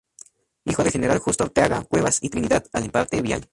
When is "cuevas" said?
1.83-2.17